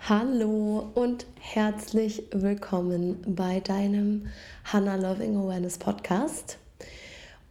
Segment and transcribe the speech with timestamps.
[0.00, 4.28] Hallo und herzlich willkommen bei deinem
[4.64, 6.56] Hannah Loving Awareness Podcast.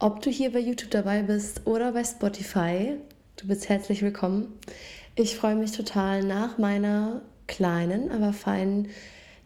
[0.00, 2.96] Ob du hier bei YouTube dabei bist oder bei Spotify,
[3.36, 4.58] du bist herzlich willkommen.
[5.14, 8.88] Ich freue mich total nach meiner kleinen, aber feinen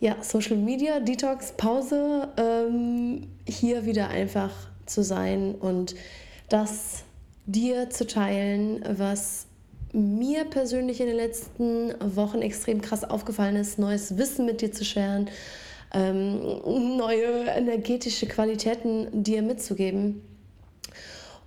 [0.01, 4.53] ja, Social Media Detox Pause ähm, hier wieder einfach
[4.87, 5.97] zu sein und
[6.49, 7.05] das
[7.45, 9.47] dir zu teilen, was
[9.93, 14.85] mir persönlich in den letzten Wochen extrem krass aufgefallen ist, neues Wissen mit dir zu
[14.85, 15.29] scheren,
[15.93, 16.41] ähm,
[16.97, 20.23] neue energetische Qualitäten dir mitzugeben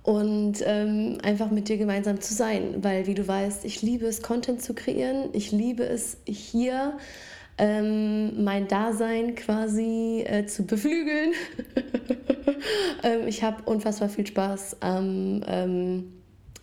[0.06, 4.22] und ähm, einfach mit dir gemeinsam zu sein, weil wie du weißt, ich liebe es,
[4.22, 6.96] Content zu kreieren, ich liebe es hier
[7.58, 11.32] ähm, mein Dasein quasi äh, zu beflügeln.
[13.02, 16.12] ähm, ich habe unfassbar viel Spaß am, ähm,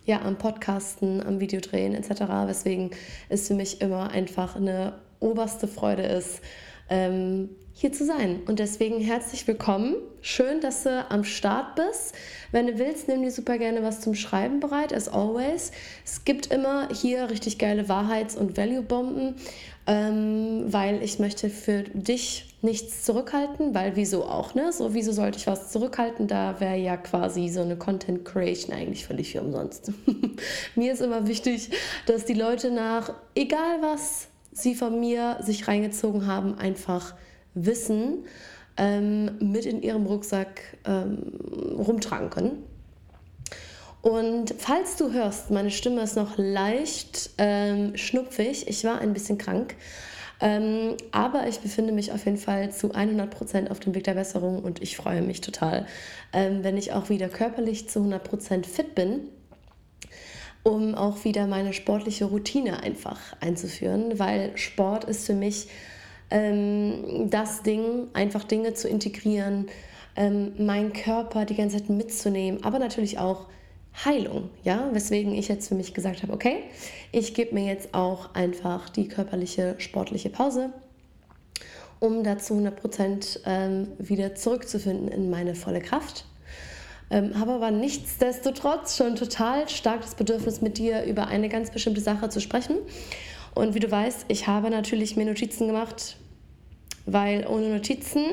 [0.05, 2.91] ja, am Podcasten, am Videodrehen etc., weswegen
[3.29, 6.41] es für mich immer einfach eine oberste Freude ist,
[6.89, 7.49] ähm,
[7.83, 8.39] hier zu sein.
[8.47, 9.95] Und deswegen herzlich willkommen.
[10.21, 12.15] Schön, dass du am Start bist.
[12.53, 15.73] Wenn du willst, nimm dir super gerne was zum Schreiben bereit, as always.
[16.05, 19.35] Es gibt immer hier richtig geile Wahrheits- und Value-Bomben,
[19.85, 24.71] ähm, weil ich möchte für dich nichts zurückhalten, weil wieso auch, ne?
[24.71, 26.29] So, wieso sollte ich was zurückhalten?
[26.29, 29.91] Da wäre ja quasi so eine Content Creation eigentlich völlig für umsonst.
[30.75, 31.69] Mir ist immer wichtig,
[32.05, 37.13] dass die Leute nach, egal was sie von mir sich reingezogen haben, einfach
[37.55, 38.25] Wissen
[38.77, 41.33] ähm, mit in ihrem Rucksack ähm,
[41.77, 42.63] rumtragen können.
[44.01, 49.37] Und falls du hörst, meine Stimme ist noch leicht ähm, schnupfig, ich war ein bisschen
[49.37, 49.75] krank,
[50.41, 54.61] ähm, aber ich befinde mich auf jeden Fall zu 100% auf dem Weg der Besserung
[54.61, 55.85] und ich freue mich total,
[56.33, 59.29] ähm, wenn ich auch wieder körperlich zu 100% fit bin
[60.63, 65.67] um auch wieder meine sportliche Routine einfach einzuführen, weil Sport ist für mich
[66.29, 69.67] ähm, das Ding, einfach Dinge zu integrieren,
[70.15, 73.47] ähm, meinen Körper die ganze Zeit mitzunehmen, aber natürlich auch
[74.05, 76.63] Heilung, ja, weswegen ich jetzt für mich gesagt habe, okay,
[77.11, 80.71] ich gebe mir jetzt auch einfach die körperliche, sportliche Pause,
[81.99, 86.25] um dazu 100% ähm, wieder zurückzufinden in meine volle Kraft
[87.13, 92.01] ähm, habe aber nichtsdestotrotz schon total stark das Bedürfnis, mit dir über eine ganz bestimmte
[92.01, 92.77] Sache zu sprechen.
[93.55, 96.17] Und wie du weißt, ich habe natürlich mir Notizen gemacht,
[97.05, 98.23] weil ohne Notizen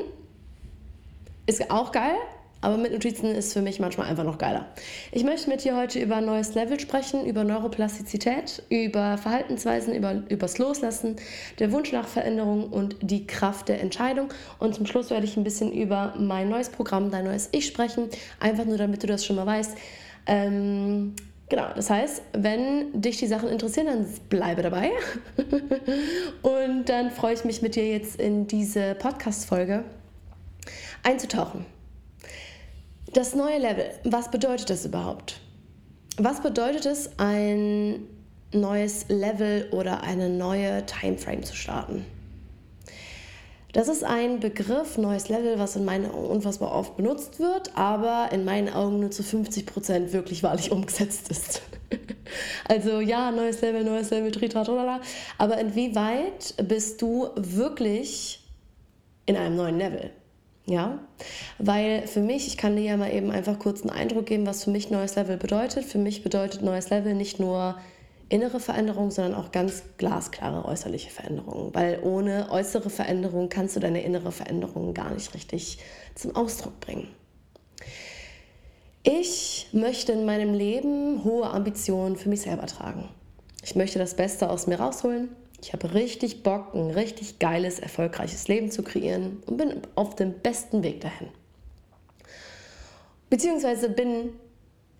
[1.45, 2.15] ist auch geil,
[2.61, 4.67] aber mit Notizen ist für mich manchmal einfach noch geiler.
[5.11, 10.21] Ich möchte mit dir heute über ein neues Level sprechen, über Neuroplastizität, über Verhaltensweisen, über
[10.29, 11.15] übers Loslassen,
[11.57, 14.31] der Wunsch nach Veränderung und die Kraft der Entscheidung.
[14.59, 18.09] Und zum Schluss werde ich ein bisschen über mein neues Programm, dein neues Ich sprechen.
[18.39, 19.75] Einfach nur, damit du das schon mal weißt.
[20.27, 21.15] Ähm,
[21.51, 24.89] Genau, das heißt, wenn dich die Sachen interessieren, dann bleibe dabei.
[26.41, 29.83] Und dann freue ich mich mit dir jetzt in diese Podcast-Folge
[31.03, 31.65] einzutauchen.
[33.11, 35.41] Das neue Level, was bedeutet das überhaupt?
[36.15, 38.07] Was bedeutet es, ein
[38.53, 42.05] neues Level oder eine neue Timeframe zu starten?
[43.73, 48.29] Das ist ein Begriff, neues Level, was in meinen Augen unfassbar oft benutzt wird, aber
[48.33, 51.61] in meinen Augen nur zu 50 Prozent wirklich wahrlich umgesetzt ist.
[52.67, 54.99] also ja, neues Level, neues Level, tritratrala.
[55.37, 58.43] Aber inwieweit bist du wirklich
[59.25, 60.11] in einem neuen Level?
[60.65, 60.99] Ja,
[61.57, 64.63] weil für mich, ich kann dir ja mal eben einfach kurz einen Eindruck geben, was
[64.63, 65.85] für mich neues Level bedeutet.
[65.85, 67.77] Für mich bedeutet neues Level nicht nur
[68.31, 71.73] innere Veränderung, sondern auch ganz glasklare äußerliche Veränderungen.
[71.73, 75.79] Weil ohne äußere Veränderung kannst du deine innere Veränderung gar nicht richtig
[76.15, 77.07] zum Ausdruck bringen.
[79.03, 83.09] Ich möchte in meinem Leben hohe Ambitionen für mich selber tragen.
[83.63, 85.29] Ich möchte das Beste aus mir rausholen.
[85.61, 90.33] Ich habe richtig Bock, ein richtig geiles, erfolgreiches Leben zu kreieren und bin auf dem
[90.33, 91.27] besten Weg dahin.
[93.29, 94.33] Beziehungsweise bin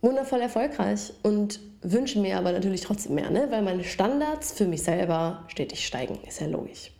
[0.02, 3.48] wundervoll erfolgreich und wünsche mir aber natürlich trotzdem mehr, ne?
[3.50, 6.92] weil meine Standards für mich selber stetig steigen, ist ja logisch.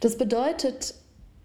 [0.00, 0.94] Das bedeutet,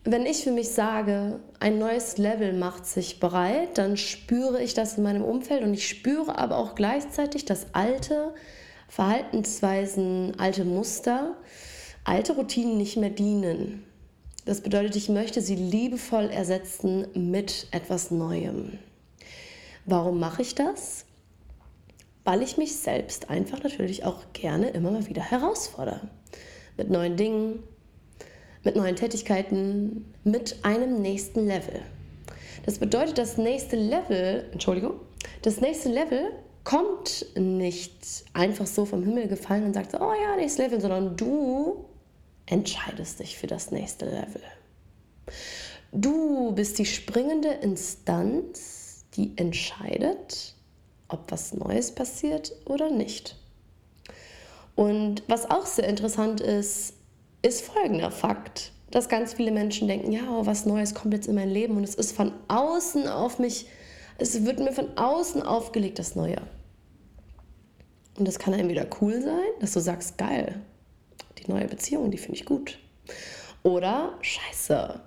[0.04, 4.98] wenn ich für mich sage, ein neues Level macht sich bereit, dann spüre ich das
[4.98, 8.34] in meinem Umfeld und ich spüre aber auch gleichzeitig das alte,
[8.88, 11.36] Verhaltensweisen, alte Muster,
[12.06, 13.84] alte Routinen nicht mehr dienen.
[14.46, 18.80] Das bedeutet, ich möchte sie liebevoll ersetzen mit etwas Neuem.
[19.86, 21.04] Warum mache ich das?
[22.28, 26.10] Weil ich mich selbst einfach natürlich auch gerne immer mal wieder herausfordere.
[26.76, 27.64] Mit neuen Dingen,
[28.66, 31.84] mit neuen Tätigkeiten, mit einem nächsten Level.
[32.66, 35.00] Das bedeutet, das nächste Level, Entschuldigung,
[35.44, 36.34] das nächste Level
[36.66, 41.16] kommt nicht einfach so vom Himmel gefallen und sagt so, oh ja, nächstes Level, sondern
[41.16, 41.86] du
[42.46, 44.42] entscheidest dich für das nächste Level.
[45.94, 50.57] Du bist die springende Instanz, die entscheidet,
[51.10, 53.36] ob was Neues passiert oder nicht.
[54.76, 56.94] Und was auch sehr interessant ist,
[57.42, 61.36] ist folgender Fakt, dass ganz viele Menschen denken, ja, oh, was Neues kommt jetzt in
[61.36, 63.68] mein Leben und es ist von außen auf mich,
[64.18, 66.42] es wird mir von außen aufgelegt, das Neue.
[68.18, 70.62] Und das kann entweder cool sein, dass du sagst, geil,
[71.38, 72.80] die neue Beziehung, die finde ich gut.
[73.64, 75.00] Oder scheiße,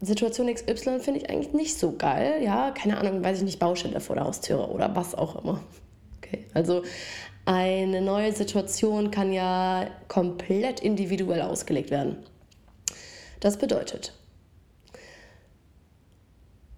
[0.00, 2.42] Situation XY finde ich eigentlich nicht so geil.
[2.42, 5.60] Ja, keine Ahnung, weiß ich nicht, Baustelle vor der Haustüre oder was auch immer.
[6.18, 6.82] Okay, also
[7.44, 12.16] eine neue Situation kann ja komplett individuell ausgelegt werden.
[13.40, 14.14] Das bedeutet,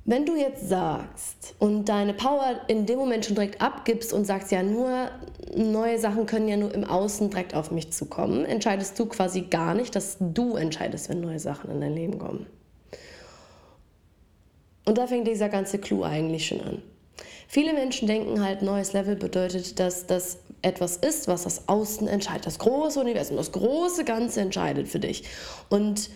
[0.04, 4.50] wenn du jetzt sagst und deine Power in dem Moment schon direkt abgibst und sagst,
[4.50, 5.10] ja, nur
[5.54, 9.74] neue Sachen können ja nur im Außen direkt auf mich zukommen, entscheidest du quasi gar
[9.74, 12.46] nicht, dass du entscheidest, wenn neue Sachen in dein Leben kommen.
[14.84, 16.82] Und da fängt dieser ganze Clou eigentlich schon an.
[17.48, 22.46] Viele Menschen denken halt, neues Level bedeutet, dass das etwas ist, was das Außen entscheidet.
[22.46, 25.24] Das große Universum, das große Ganze entscheidet für dich.
[25.68, 26.08] Und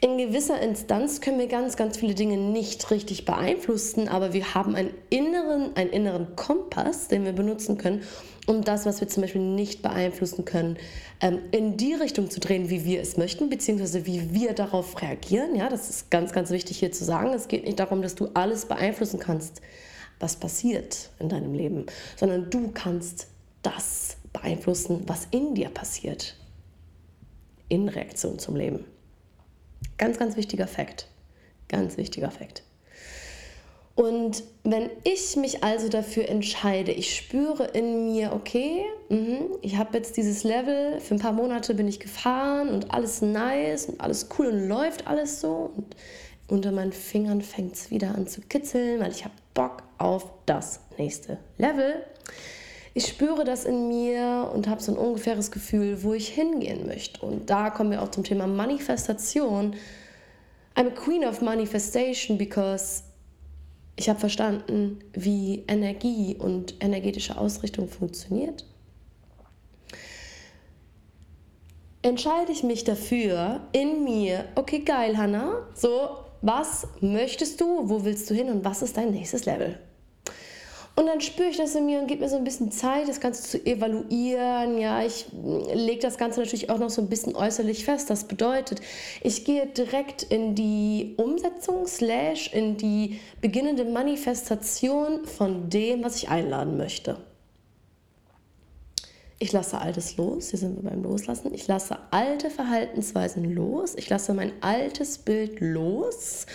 [0.00, 4.74] in gewisser Instanz können wir ganz, ganz viele Dinge nicht richtig beeinflussen, aber wir haben
[4.74, 8.02] einen inneren, einen inneren Kompass, den wir benutzen können,
[8.46, 10.78] um das, was wir zum Beispiel nicht beeinflussen können,
[11.20, 15.56] ähm, in die Richtung zu drehen, wie wir es möchten, beziehungsweise wie wir darauf reagieren.
[15.56, 17.32] Ja, das ist ganz, ganz wichtig hier zu sagen.
[17.32, 19.60] Es geht nicht darum, dass du alles beeinflussen kannst,
[20.20, 23.26] was passiert in deinem Leben, sondern du kannst
[23.62, 26.36] das beeinflussen, was in dir passiert,
[27.68, 28.84] in Reaktion zum Leben.
[29.98, 31.08] Ganz, ganz wichtiger Fakt.
[31.68, 32.62] Ganz wichtiger Fakt.
[33.96, 39.96] Und wenn ich mich also dafür entscheide, ich spüre in mir, okay, mh, ich habe
[39.96, 44.28] jetzt dieses Level, für ein paar Monate bin ich gefahren und alles nice und alles
[44.38, 45.72] cool und läuft alles so.
[45.74, 45.96] Und
[46.46, 50.80] unter meinen Fingern fängt es wieder an zu kitzeln, weil ich habe Bock auf das
[50.98, 52.04] nächste Level.
[52.92, 57.24] Ich spüre das in mir und habe so ein ungefähres Gefühl, wo ich hingehen möchte.
[57.24, 59.74] Und da kommen wir auch zum Thema Manifestation.
[60.74, 63.02] I'm a queen of manifestation because
[63.96, 68.64] ich habe verstanden, wie Energie und energetische Ausrichtung funktioniert.
[72.02, 76.10] Entscheide ich mich dafür in mir, okay, geil, Hannah, so,
[76.42, 79.78] was möchtest du, wo willst du hin und was ist dein nächstes Level?
[80.98, 83.20] Und dann spüre ich das in mir und gebe mir so ein bisschen Zeit, das
[83.20, 84.78] Ganze zu evaluieren.
[84.78, 85.26] Ja, ich
[85.74, 88.08] lege das Ganze natürlich auch noch so ein bisschen äußerlich fest.
[88.08, 88.80] Das bedeutet,
[89.20, 96.30] ich gehe direkt in die Umsetzung, slash in die beginnende Manifestation von dem, was ich
[96.30, 97.18] einladen möchte.
[99.38, 101.52] Ich lasse Altes los, hier sind wir beim Loslassen.
[101.52, 103.94] Ich lasse alte Verhaltensweisen los.
[103.96, 106.46] Ich lasse mein altes Bild los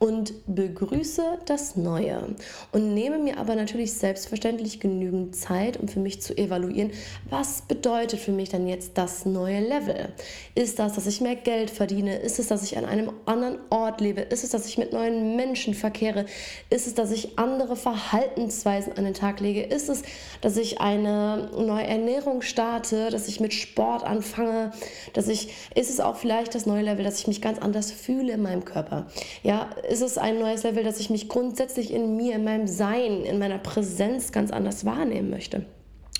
[0.00, 2.34] und begrüße das Neue
[2.72, 6.90] und nehme mir aber natürlich selbstverständlich genügend Zeit, um für mich zu evaluieren,
[7.28, 10.08] was bedeutet für mich dann jetzt das neue Level?
[10.54, 12.16] Ist das, dass ich mehr Geld verdiene?
[12.16, 14.22] Ist es, dass ich an einem anderen Ort lebe?
[14.22, 16.24] Ist es, dass ich mit neuen Menschen verkehre?
[16.70, 19.62] Ist es, dass ich andere Verhaltensweisen an den Tag lege?
[19.62, 20.02] Ist es,
[20.40, 24.72] dass ich eine neue Ernährung starte, dass ich mit Sport anfange,
[25.12, 28.32] dass ich ist es auch vielleicht das neue Level, dass ich mich ganz anders fühle
[28.32, 29.06] in meinem Körper?
[29.42, 33.24] Ja, ist es ein neues Level, dass ich mich grundsätzlich in mir, in meinem Sein,
[33.24, 35.66] in meiner Präsenz ganz anders wahrnehmen möchte.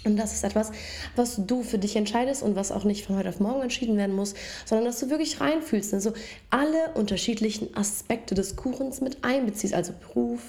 [0.04, 0.72] Und das ist etwas,
[1.14, 4.16] was du für dich entscheidest und was auch nicht von heute auf morgen entschieden werden
[4.16, 4.34] muss,
[4.64, 6.14] sondern dass du wirklich reinfühlst, also
[6.48, 10.40] alle unterschiedlichen Aspekte des Kuchens mit einbeziehst, also Beruf,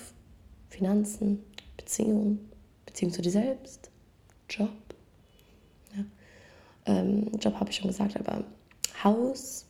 [0.70, 1.44] Finanzen,
[1.76, 2.40] Beziehung,
[2.86, 3.92] Beziehung zu dir selbst,
[4.50, 4.70] Job.
[5.96, 6.06] Ja.
[6.86, 8.46] Ähm, Job habe ich schon gesagt, aber
[9.04, 9.66] Haus,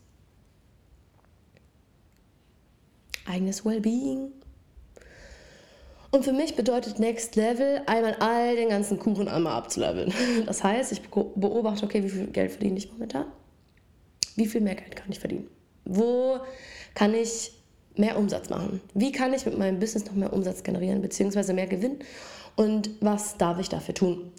[3.26, 4.32] eigenes Wellbeing.
[6.12, 10.14] Und für mich bedeutet Next Level einmal all den ganzen Kuchen einmal abzuleveln.
[10.46, 13.26] Das heißt, ich beobachte, okay, wie viel Geld verdiene ich momentan?
[14.36, 15.48] Wie viel mehr Geld kann ich verdienen?
[15.86, 16.40] Wo
[16.96, 17.54] kann ich
[17.96, 18.82] mehr Umsatz machen?
[18.94, 22.00] Wie kann ich mit meinem Business noch mehr Umsatz generieren, beziehungsweise mehr Gewinn?
[22.56, 24.32] Und was darf ich dafür tun?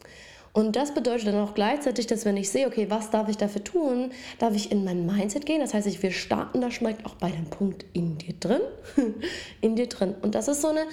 [0.52, 3.64] Und das bedeutet dann auch gleichzeitig, dass wenn ich sehe, okay, was darf ich dafür
[3.64, 5.60] tun, darf ich in mein Mindset gehen.
[5.60, 8.60] Das heißt, ich, wir starten da direkt auch bei dem Punkt in dir drin.
[9.62, 10.14] in dir drin.
[10.20, 10.84] Und das ist so eine,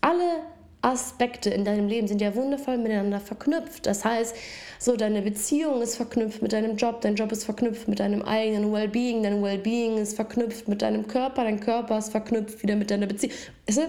[0.00, 0.42] alle
[0.82, 3.86] Aspekte in deinem Leben sind ja wundervoll miteinander verknüpft.
[3.86, 4.34] Das heißt,
[4.78, 8.72] so deine Beziehung ist verknüpft mit deinem Job, dein Job ist verknüpft mit deinem eigenen
[8.72, 13.06] Wellbeing, dein Wellbeing ist verknüpft mit deinem Körper, dein Körper ist verknüpft wieder mit deiner
[13.06, 13.34] Beziehung.
[13.66, 13.82] Weißt du?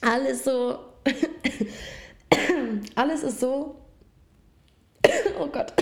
[0.00, 0.78] Alles so,
[2.96, 3.76] alles ist so
[5.40, 5.72] oh Gott.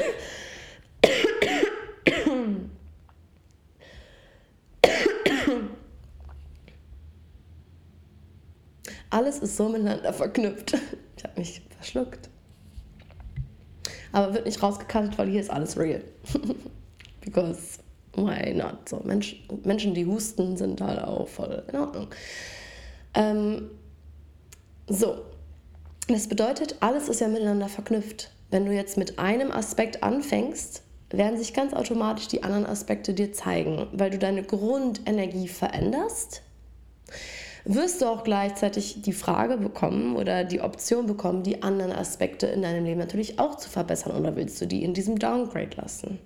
[9.11, 10.77] Alles ist so miteinander verknüpft.
[11.17, 12.29] Ich habe mich verschluckt.
[14.11, 16.03] Aber wird nicht rausgekattet, weil hier ist alles real.
[17.21, 17.79] Because
[18.15, 18.89] why not?
[18.89, 22.09] So, Mensch, Menschen, die husten, sind halt auch voll in Ordnung.
[23.15, 23.71] Ähm,
[24.89, 25.25] so,
[26.09, 28.34] das bedeutet, alles ist ja miteinander verknüpft.
[28.51, 33.33] Wenn du jetzt mit einem Aspekt anfängst, werden sich ganz automatisch die anderen Aspekte dir
[33.33, 36.43] zeigen, weil du deine Grundenergie veränderst.
[37.65, 42.61] Wirst du auch gleichzeitig die Frage bekommen oder die Option bekommen, die anderen Aspekte in
[42.61, 46.19] deinem Leben natürlich auch zu verbessern oder willst du die in diesem Downgrade lassen?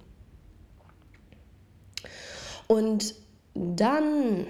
[2.66, 3.14] Und
[3.54, 4.46] dann,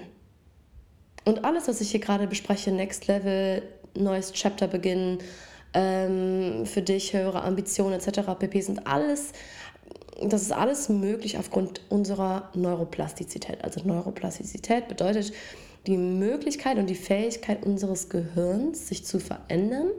[1.25, 3.61] und alles, was ich hier gerade bespreche, Next Level,
[3.95, 5.19] neues Chapter beginnen,
[5.73, 8.21] ähm, für dich höhere Ambitionen etc.
[8.37, 8.61] pp.
[8.61, 9.33] sind alles,
[10.21, 13.63] das ist alles möglich aufgrund unserer Neuroplastizität.
[13.63, 15.33] Also Neuroplastizität bedeutet
[15.87, 19.89] die Möglichkeit und die Fähigkeit unseres Gehirns, sich zu verändern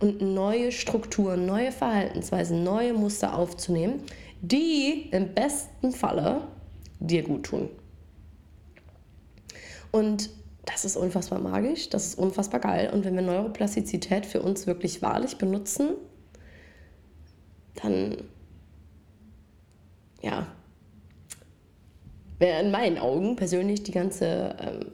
[0.00, 4.02] und neue Strukturen, neue Verhaltensweisen, neue Muster aufzunehmen,
[4.40, 6.42] die im besten Falle
[7.00, 7.68] dir gut tun.
[9.90, 10.30] Und
[10.68, 12.90] das ist unfassbar magisch, das ist unfassbar geil.
[12.92, 15.94] Und wenn wir Neuroplastizität für uns wirklich wahrlich benutzen,
[17.74, 18.18] dann,
[20.20, 20.46] ja,
[22.38, 24.92] wäre in meinen Augen persönlich die ganze ähm,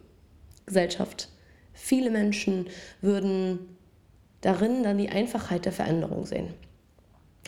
[0.65, 1.29] Gesellschaft,
[1.73, 2.69] viele Menschen
[3.01, 3.77] würden
[4.43, 6.55] darin dann die Einfachheit der Veränderung sehen.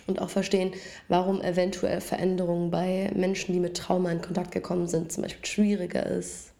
[0.09, 0.73] Und auch verstehen,
[1.09, 6.05] warum eventuell Veränderungen bei Menschen, die mit Trauma in Kontakt gekommen sind, zum Beispiel schwieriger
[6.07, 6.56] ist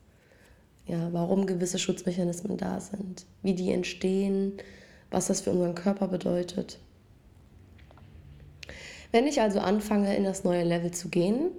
[0.87, 4.53] ja, warum gewisse Schutzmechanismen da sind, wie die entstehen,
[5.11, 6.79] was das für unseren Körper bedeutet.
[9.13, 11.51] Wenn ich also anfange, in das neue Level zu gehen,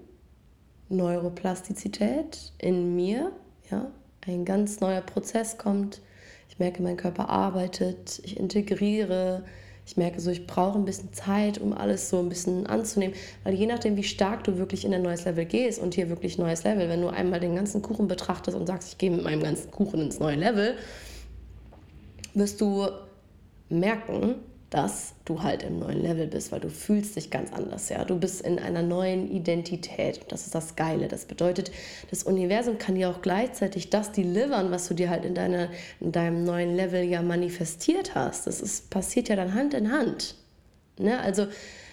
[0.90, 3.32] Neuroplastizität in mir,
[3.70, 3.92] ja,
[4.26, 6.02] ein ganz neuer Prozess kommt,
[6.50, 9.44] ich merke, mein Körper arbeitet, ich integriere,
[9.88, 13.16] ich merke so, ich brauche ein bisschen Zeit, um alles so ein bisschen anzunehmen.
[13.46, 16.38] Weil je nachdem, wie stark du wirklich in ein neues Level gehst und hier wirklich
[16.38, 19.42] neues Level, wenn du einmal den ganzen Kuchen betrachtest und sagst, ich gehe mit meinem
[19.42, 20.76] ganzen Kuchen ins neue Level,
[22.34, 22.86] wirst du
[23.70, 24.36] merken,
[24.70, 28.04] dass du halt im neuen Level bist, weil du fühlst dich ganz anders, ja.
[28.04, 31.08] Du bist in einer neuen Identität und das ist das Geile.
[31.08, 31.72] Das bedeutet,
[32.10, 35.70] das Universum kann dir auch gleichzeitig das delivern, was du dir halt in, deiner,
[36.02, 38.46] in deinem neuen Level ja manifestiert hast.
[38.46, 40.36] Das ist, passiert ja dann Hand in Hand.
[41.00, 41.18] Ne?
[41.20, 41.48] Also,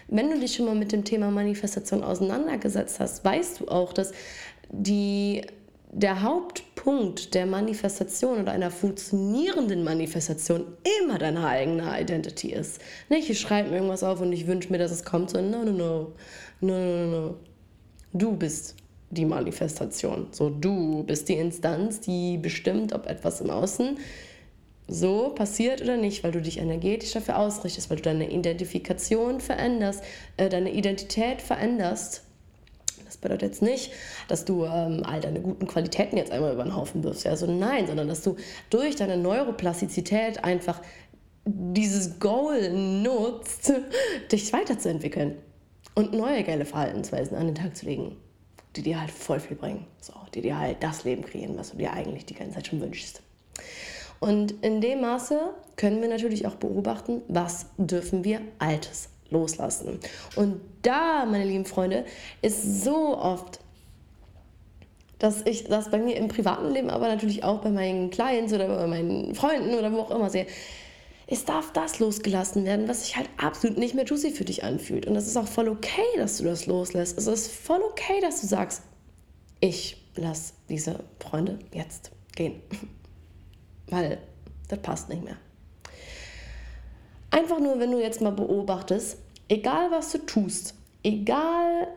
[0.09, 4.12] wenn du dich schon mal mit dem Thema Manifestation auseinandergesetzt hast, weißt du auch, dass
[4.71, 5.43] die
[5.93, 6.23] der
[6.84, 10.64] Hauptpunkt der Manifestation oder einer funktionierenden Manifestation
[11.00, 12.80] immer deine eigene Identity ist.
[13.08, 15.72] Nicht, ich schreibe mir irgendwas auf und ich wünsche mir, dass es kommt, sondern no,
[15.72, 16.12] no,
[16.60, 17.34] no, no, no, no.
[18.12, 18.76] Du bist
[19.10, 20.28] die Manifestation.
[20.30, 23.98] So, du bist die Instanz, die bestimmt, ob etwas im Außen
[24.86, 30.04] so passiert oder nicht, weil du dich energetisch dafür ausrichtest, weil du deine Identifikation veränderst,
[30.36, 32.24] äh, deine Identität veränderst
[33.25, 33.90] bedeutet jetzt nicht,
[34.28, 37.26] dass du ähm, all deine guten Qualitäten jetzt einmal über den Haufen wirfst.
[37.26, 38.37] Also nein, sondern dass du
[38.71, 40.81] durch deine Neuroplastizität einfach
[41.45, 43.73] dieses Goal nutzt,
[44.33, 45.37] dich weiterzuentwickeln
[45.97, 48.16] und neue geile Verhaltensweisen an den Tag zu legen,
[48.76, 49.87] die dir halt voll viel bringen.
[50.00, 52.81] So, die dir halt das Leben kreieren, was du dir eigentlich die ganze Zeit schon
[52.81, 53.23] wünschst.
[54.21, 59.99] Und in dem Maße können wir natürlich auch beobachten, was dürfen wir Altes loslassen.
[60.37, 62.04] Und da, meine lieben Freunde,
[62.43, 63.61] ist so oft,
[65.19, 68.69] dass ich das bei mir im privaten Leben, aber natürlich auch bei meinen Clients oder
[68.69, 70.47] bei meinen Freunden oder wo auch immer sehe.
[71.26, 75.07] Es darf das losgelassen werden, was sich halt absolut nicht mehr juicy für dich anfühlt.
[75.07, 77.16] Und es ist auch voll okay, dass du das loslässt.
[77.16, 78.83] Es ist voll okay, dass du sagst,
[79.61, 82.61] ich lasse diese Freunde jetzt gehen.
[83.87, 84.19] Weil
[84.69, 85.37] das passt nicht mehr.
[87.34, 91.88] Einfach nur, wenn du jetzt mal beobachtest, egal was du tust, egal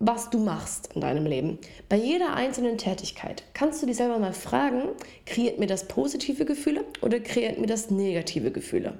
[0.00, 4.32] was du machst in deinem Leben, bei jeder einzelnen Tätigkeit, kannst du dich selber mal
[4.32, 4.88] fragen,
[5.24, 8.94] kreiert mir das positive Gefühle oder kreiert mir das negative Gefühle?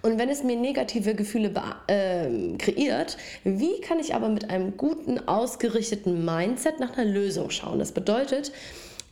[0.00, 1.52] Und wenn es mir negative Gefühle
[1.88, 7.78] äh, kreiert, wie kann ich aber mit einem guten, ausgerichteten Mindset nach einer Lösung schauen?
[7.78, 8.52] Das bedeutet,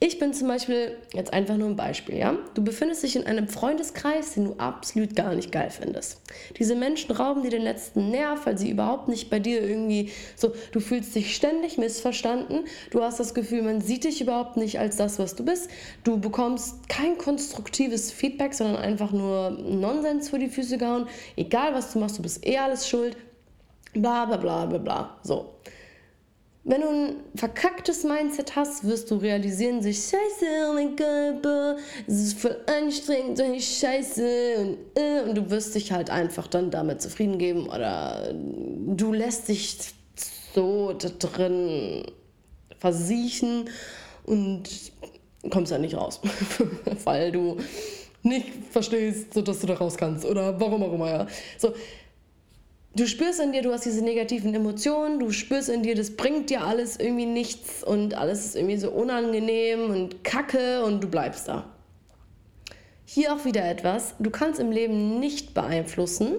[0.00, 2.37] ich bin zum Beispiel, jetzt einfach nur ein Beispiel, ja?
[2.55, 6.21] Du befindest dich in einem Freundeskreis, den du absolut gar nicht geil findest.
[6.57, 10.52] Diese Menschen rauben dir den letzten Nerv, weil sie überhaupt nicht bei dir irgendwie so,
[10.71, 14.97] du fühlst dich ständig missverstanden, du hast das Gefühl, man sieht dich überhaupt nicht als
[14.99, 15.69] das, was du bist,
[16.05, 21.93] du bekommst kein konstruktives Feedback, sondern einfach nur Nonsens vor die Füße gehauen, egal was
[21.93, 23.17] du machst, du bist eh alles schuld,
[23.95, 25.19] bla bla bla bla bla.
[25.25, 25.55] So.
[26.69, 32.21] Wenn du ein verkacktes Mindset hast, wirst du realisieren, sich scheiße, oh mein Gott, es
[32.21, 37.01] ist voll anstrengend, so scheiße und, äh, und du wirst dich halt einfach dann damit
[37.01, 39.79] zufrieden geben oder du lässt dich
[40.55, 42.05] so da drin
[42.79, 43.71] versiechen
[44.27, 44.65] und
[45.51, 46.21] kommst da nicht raus,
[47.05, 47.57] weil du
[48.23, 51.27] nicht verstehst, sodass du da raus kannst oder warum auch immer, ja.
[51.57, 51.73] So,
[52.95, 56.50] du spürst in dir, du hast diese negativen Emotionen, du spürst in dir, das bringt
[56.50, 61.49] dir alles irgendwie nichts und alles ist irgendwie so unangenehm und kacke und du bleibst
[61.49, 61.75] da.
[63.04, 66.37] Hier auch wieder etwas, du kannst im Leben nicht beeinflussen,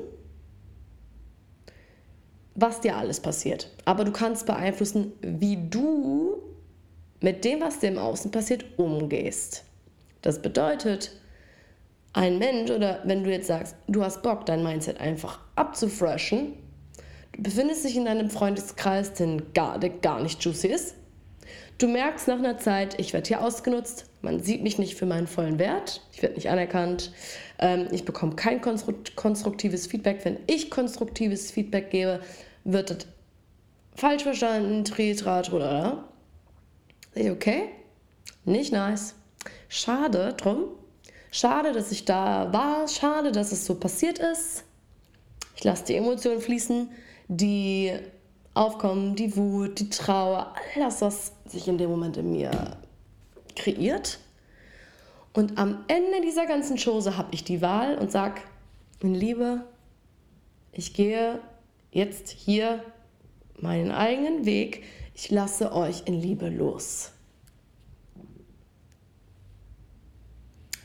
[2.53, 3.71] was dir alles passiert.
[3.85, 6.37] Aber du kannst beeinflussen, wie du
[7.21, 9.63] mit dem, was dir im Außen passiert, umgehst.
[10.21, 11.18] Das bedeutet,
[12.13, 16.53] ein Mensch oder wenn du jetzt sagst, du hast Bock, dein Mindset einfach abzufreshen,
[17.33, 20.95] du befindest dich in einem Freundeskreis, den gar, der gar nicht juicy ist.
[21.77, 25.27] Du merkst nach einer Zeit, ich werde hier ausgenutzt, man sieht mich nicht für meinen
[25.27, 27.13] vollen Wert, ich werde nicht anerkannt,
[27.57, 30.25] ähm, ich bekomme kein konstruktives Feedback.
[30.25, 32.19] Wenn ich konstruktives Feedback gebe,
[32.65, 33.07] wird das
[33.95, 36.09] falsch verstanden, tritrat oder
[37.15, 37.69] okay,
[38.43, 39.15] nicht nice.
[39.69, 40.65] Schade drum,
[41.31, 42.87] Schade, dass ich da war.
[42.87, 44.63] Schade, dass es so passiert ist.
[45.55, 46.89] Ich lasse die Emotionen fließen,
[47.27, 47.93] die
[48.53, 52.77] aufkommen, die Wut, die Trauer, all das, was sich in dem Moment in mir
[53.55, 54.19] kreiert.
[55.33, 58.41] Und am Ende dieser ganzen Chose habe ich die Wahl und sage,
[59.01, 59.63] in Liebe,
[60.71, 61.39] ich gehe
[61.91, 62.83] jetzt hier
[63.59, 64.83] meinen eigenen Weg.
[65.13, 67.11] Ich lasse euch in Liebe los.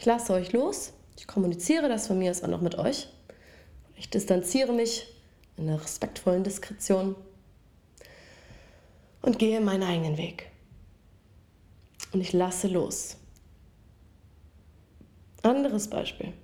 [0.05, 0.93] Ich lasse euch los.
[1.17, 3.09] Ich kommuniziere das von mir aus auch noch mit euch.
[3.97, 5.07] Ich distanziere mich
[5.57, 7.17] in einer respektvollen Diskretion
[9.23, 10.51] und gehe meinen eigenen Weg.
[12.13, 13.17] Und ich lasse los.
[15.41, 16.35] Anderes Beispiel.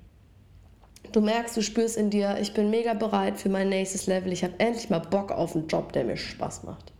[1.12, 4.32] Du merkst, du spürst in dir, ich bin mega bereit für mein nächstes Level.
[4.32, 6.94] Ich habe endlich mal Bock auf einen Job, der mir Spaß macht.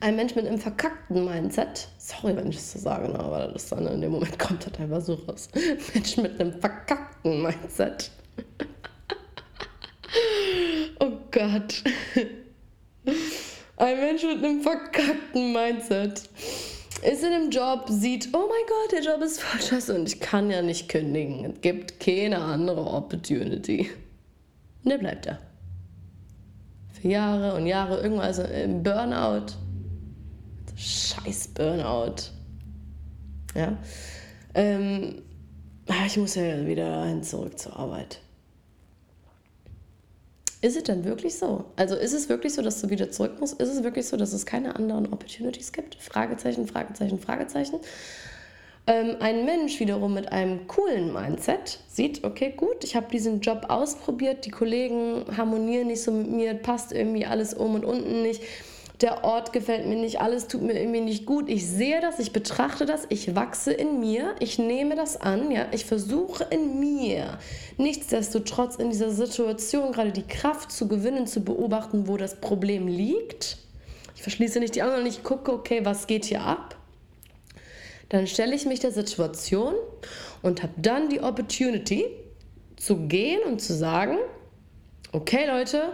[0.00, 3.68] Ein Mensch mit einem verkackten Mindset, sorry, wenn ich das so sage, ne, aber das
[3.68, 5.48] dann in dem Moment kommt das einfach so raus.
[5.92, 8.12] Mensch mit einem verkackten Mindset.
[11.00, 11.82] oh Gott.
[13.76, 16.22] Ein Mensch mit einem verkackten Mindset
[17.02, 20.20] ist in einem Job, sieht, oh mein Gott, der Job ist voll scheiße und ich
[20.20, 21.44] kann ja nicht kündigen.
[21.44, 23.90] Es gibt keine andere Opportunity.
[24.84, 25.38] Und der bleibt da.
[27.00, 29.46] Für Jahre und Jahre irgendwas im Burnout
[30.78, 32.30] scheiß Burnout.
[33.54, 33.76] Ja.
[34.54, 35.22] Ähm,
[35.88, 38.20] ah, ich muss ja wieder hin zurück zur Arbeit.
[40.60, 41.66] Ist es denn wirklich so?
[41.76, 43.60] Also ist es wirklich so, dass du wieder zurück musst?
[43.60, 45.94] Ist es wirklich so, dass es keine anderen Opportunities gibt?
[45.96, 47.78] Fragezeichen, Fragezeichen, Fragezeichen.
[48.88, 53.66] Ähm, ein Mensch wiederum mit einem coolen Mindset sieht, okay, gut, ich habe diesen Job
[53.68, 58.42] ausprobiert, die Kollegen harmonieren nicht so mit mir, passt irgendwie alles um und unten nicht
[59.00, 61.48] der Ort gefällt mir nicht, alles tut mir irgendwie nicht gut.
[61.48, 65.66] Ich sehe das, ich betrachte das, ich wachse in mir, ich nehme das an, ja,
[65.70, 67.38] ich versuche in mir
[67.76, 73.58] nichtsdestotrotz in dieser Situation gerade die Kraft zu gewinnen, zu beobachten, wo das Problem liegt.
[74.16, 76.76] Ich verschließe nicht die Augen und ich gucke, okay, was geht hier ab?
[78.08, 79.74] Dann stelle ich mich der Situation
[80.42, 82.04] und habe dann die Opportunity
[82.76, 84.16] zu gehen und zu sagen,
[85.12, 85.92] okay Leute,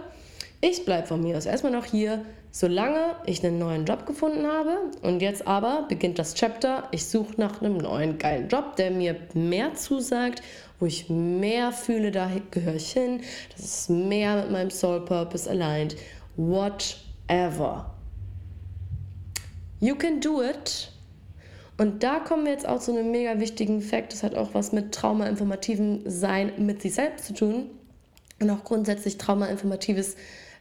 [0.61, 2.25] ich bleibe von mir aus erstmal noch hier,
[2.57, 4.77] solange ich einen neuen Job gefunden habe.
[5.01, 6.87] Und jetzt aber beginnt das Chapter.
[6.91, 10.41] Ich suche nach einem neuen geilen Job, der mir mehr zusagt,
[10.79, 13.19] wo ich mehr fühle, da gehöre ich hin.
[13.53, 15.97] Das ist mehr mit meinem Soul Purpose aligned.
[16.37, 17.93] Whatever.
[19.81, 20.93] You can do it.
[21.77, 24.13] Und da kommen wir jetzt auch zu einem mega wichtigen Fakt.
[24.13, 27.69] Das hat auch was mit traumainformativen Sein mit sich selbst zu tun.
[28.39, 30.15] Und auch grundsätzlich traumainformatives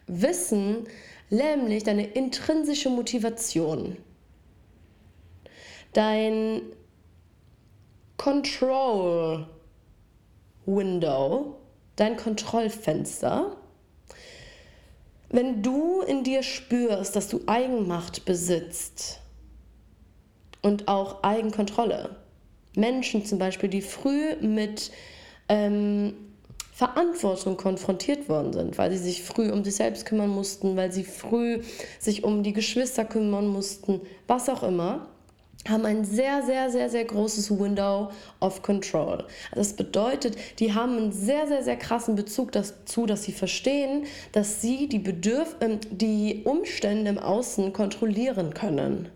[0.09, 0.89] Wissen
[1.31, 3.97] nämlich deine intrinsische Motivation,
[5.93, 6.63] dein
[8.17, 9.47] Control
[10.67, 11.57] Window,
[11.97, 13.57] dein Kontrollfenster.
[15.31, 19.21] Wenn du in dir spürst, dass du Eigenmacht besitzt
[20.63, 22.17] und auch Eigenkontrolle,
[22.77, 24.91] Menschen zum Beispiel, die früh mit
[25.49, 26.15] ähm,
[26.75, 31.05] Verantwortung konfrontiert worden sind, weil sie sich früh um sich selbst kümmern mussten, weil sie
[31.05, 31.61] früh
[32.01, 35.07] sich um die Geschwister kümmern mussten, was auch immer.
[35.69, 38.11] haben ein sehr, sehr, sehr, sehr großes Window
[38.41, 39.25] of Control.
[39.55, 44.61] Das bedeutet, die haben einen sehr, sehr, sehr krassen Bezug dazu, dass sie verstehen, dass
[44.61, 49.09] sie die, Bedürf äh, die Umstände im Außen kontrollieren können.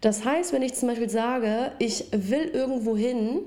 [0.00, 3.40] Das heißt, wenn ich zum Beispiel sage, ich will irgendwo hin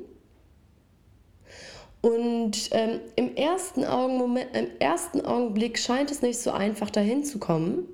[2.05, 7.39] und ähm, im, ersten Augenmoment, im ersten Augenblick scheint es nicht so einfach, dahin zu
[7.39, 7.87] kommen,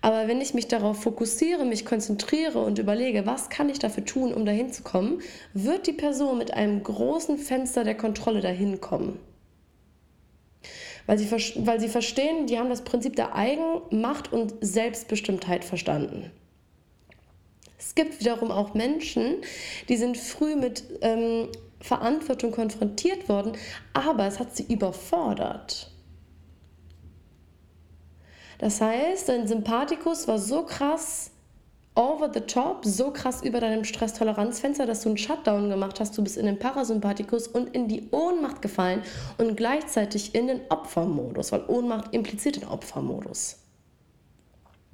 [0.00, 4.32] aber wenn ich mich darauf fokussiere, mich konzentriere und überlege, was kann ich dafür tun,
[4.32, 5.20] um dahin zu kommen,
[5.52, 9.20] wird die Person mit einem großen Fenster der Kontrolle dahin kommen.
[11.04, 16.30] Weil sie, weil sie verstehen, die haben das Prinzip der Eigenmacht und Selbstbestimmtheit verstanden.
[17.78, 19.42] Es gibt wiederum auch Menschen,
[19.90, 21.48] die sind früh mit ähm,
[21.80, 23.52] Verantwortung konfrontiert worden,
[23.92, 25.90] aber es hat sie überfordert.
[28.58, 31.30] Das heißt, dein Sympathikus war so krass
[31.94, 36.16] over the top, so krass über deinem Stresstoleranzfenster, dass du einen Shutdown gemacht hast.
[36.16, 39.02] Du bist in den Parasympathikus und in die Ohnmacht gefallen
[39.38, 43.65] und gleichzeitig in den Opfermodus, weil Ohnmacht impliziert den Opfermodus.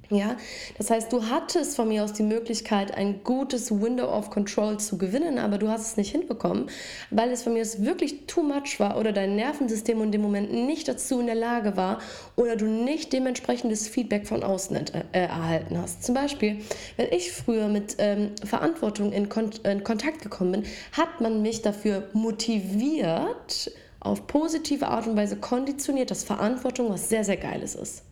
[0.09, 0.35] Ja,
[0.77, 4.97] das heißt, du hattest von mir aus die Möglichkeit, ein gutes Window of Control zu
[4.97, 6.69] gewinnen, aber du hast es nicht hinbekommen,
[7.09, 10.51] weil es von mir aus wirklich too much war oder dein Nervensystem in dem Moment
[10.51, 11.99] nicht dazu in der Lage war
[12.35, 16.03] oder du nicht dementsprechendes Feedback von außen äh, erhalten hast.
[16.03, 16.57] Zum Beispiel,
[16.97, 21.61] wenn ich früher mit ähm, Verantwortung in, Kon in Kontakt gekommen bin, hat man mich
[21.61, 28.03] dafür motiviert, auf positive Art und Weise konditioniert, dass Verantwortung was sehr, sehr Geiles ist.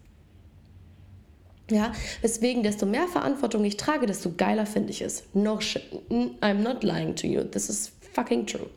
[1.72, 5.24] Ja, weswegen desto mehr Verantwortung ich trage, desto geiler finde ich es.
[5.34, 5.84] No shit.
[6.10, 7.44] I'm not lying to you.
[7.44, 8.70] This is fucking true.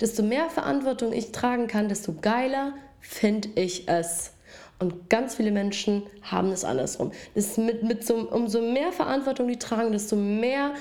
[0.00, 4.30] Desto mehr Verantwortung ich tragen kann, desto geiler finde ich es.
[4.78, 7.10] Und ganz viele Menschen haben es andersrum.
[7.34, 10.74] Das mit, mit so, umso mehr Verantwortung die tragen, desto mehr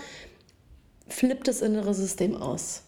[1.08, 2.84] flippt das innere System aus.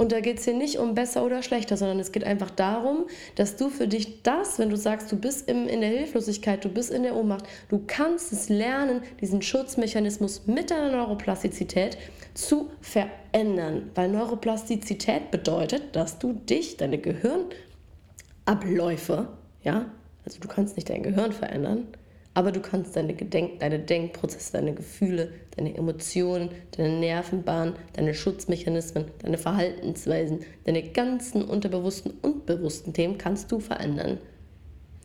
[0.00, 3.04] Und da geht es hier nicht um besser oder schlechter, sondern es geht einfach darum,
[3.34, 6.70] dass du für dich das, wenn du sagst, du bist im, in der Hilflosigkeit, du
[6.70, 11.98] bist in der Ohnmacht, du kannst es lernen, diesen Schutzmechanismus mit deiner Neuroplastizität
[12.32, 13.90] zu verändern.
[13.94, 19.28] Weil Neuroplastizität bedeutet, dass du dich, deine Gehirnabläufe,
[19.62, 19.84] ja,
[20.24, 21.88] also du kannst nicht dein Gehirn verändern,
[22.34, 29.06] aber du kannst deine, Gedenk deine Denkprozesse, deine Gefühle, deine Emotionen, deine Nervenbahnen, deine Schutzmechanismen,
[29.22, 34.18] deine Verhaltensweisen, deine ganzen unterbewussten und bewussten Themen kannst du verändern.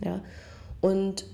[0.04, 0.22] Ja?
[0.82, 1.26] Und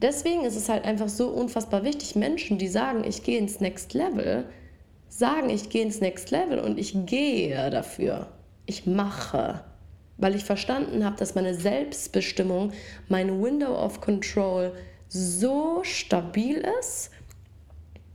[0.00, 3.94] deswegen ist es halt einfach so unfassbar wichtig, Menschen, die sagen, ich gehe ins Next
[3.94, 4.44] Level,
[5.08, 8.28] sagen, ich gehe ins Next Level und ich gehe dafür.
[8.66, 9.64] Ich mache
[10.18, 12.72] weil ich verstanden habe, dass meine Selbstbestimmung,
[13.08, 14.72] mein Window of Control
[15.08, 17.10] so stabil ist,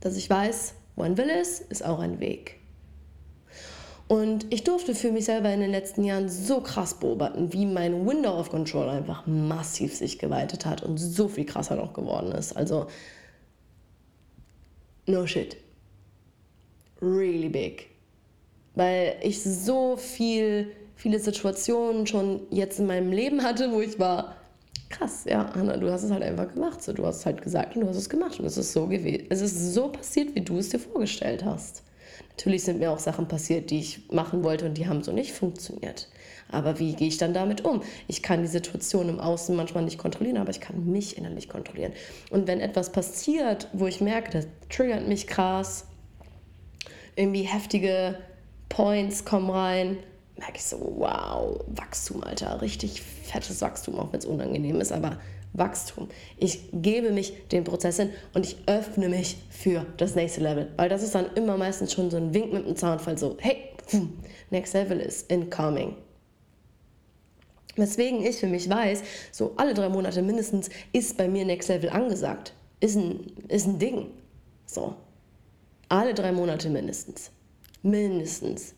[0.00, 2.60] dass ich weiß, wo ein Wille ist, ist auch ein Weg.
[4.06, 8.06] Und ich durfte für mich selber in den letzten Jahren so krass beobachten, wie mein
[8.06, 12.54] Window of Control einfach massiv sich geweitet hat und so viel krasser noch geworden ist.
[12.54, 12.86] Also,
[15.06, 15.56] no shit.
[17.00, 17.86] Really big.
[18.74, 24.36] Weil ich so viel, viele Situationen schon jetzt in meinem Leben hatte, wo ich war,
[24.98, 26.82] krass, ja, Hanna, du hast es halt einfach gemacht.
[26.82, 28.38] So, du hast es halt gesagt und du hast es gemacht.
[28.38, 29.26] Und es ist so gewesen.
[29.28, 31.82] Es ist so passiert, wie du es dir vorgestellt hast.
[32.36, 35.32] Natürlich sind mir auch Sachen passiert, die ich machen wollte und die haben so nicht
[35.32, 36.08] funktioniert.
[36.50, 37.82] Aber wie gehe ich dann damit um?
[38.06, 41.92] Ich kann die Situation im Außen manchmal nicht kontrollieren, aber ich kann mich innerlich kontrollieren.
[42.30, 45.86] Und wenn etwas passiert, wo ich merke, das triggert mich krass,
[47.16, 48.18] irgendwie heftige
[48.68, 49.96] Points kommen rein,
[50.36, 55.18] merke ich so, wow, Wachstum, Alter, richtig fettes Wachstum, auch wenn es unangenehm ist, aber
[55.52, 56.08] Wachstum.
[56.36, 60.88] Ich gebe mich dem Prozess hin und ich öffne mich für das nächste Level, weil
[60.88, 63.70] das ist dann immer meistens schon so ein Wink mit dem Zaunfall, so, hey,
[64.50, 65.96] next level is incoming.
[67.76, 71.90] Weswegen ich für mich weiß, so alle drei Monate mindestens ist bei mir Next Level
[71.90, 72.54] angesagt.
[72.80, 74.10] Ist ein, ist ein Ding.
[74.66, 74.94] So.
[75.88, 77.30] Alle drei Monate mindestens.
[77.82, 78.74] Mindestens.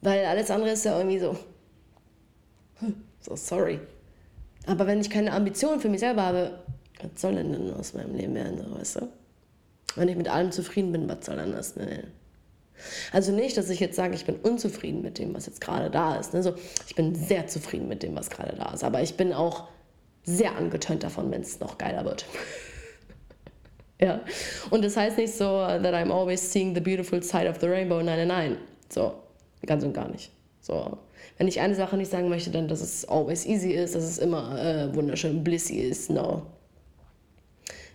[0.00, 1.36] Weil alles andere ist ja irgendwie so,
[3.20, 3.80] so sorry.
[4.66, 6.58] Aber wenn ich keine Ambition für mich selber habe,
[7.00, 9.08] was soll denn denn aus meinem Leben werden, so, weißt du?
[9.96, 12.12] Wenn ich mit allem zufrieden bin, was soll dann das werden?
[13.12, 16.16] Also nicht, dass ich jetzt sage, ich bin unzufrieden mit dem, was jetzt gerade da
[16.16, 16.34] ist.
[16.34, 16.54] Also
[16.86, 18.84] ich bin sehr zufrieden mit dem, was gerade da ist.
[18.84, 19.68] Aber ich bin auch
[20.22, 22.26] sehr angetönt davon, wenn es noch geiler wird.
[24.00, 24.20] ja.
[24.70, 28.00] Und das heißt nicht so, that I'm always seeing the beautiful side of the rainbow.
[28.02, 28.56] Nein, nein, nein.
[28.90, 29.14] So,
[29.66, 30.30] Ganz und gar nicht.
[30.60, 30.98] So.
[31.36, 34.18] Wenn ich eine Sache nicht sagen möchte, dann, dass es always easy ist, dass es
[34.18, 36.10] immer äh, wunderschön blissy ist.
[36.10, 36.42] No.